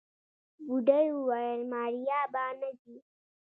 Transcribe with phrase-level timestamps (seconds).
[0.65, 2.97] بوډۍ وويل ماريا به نه ځي.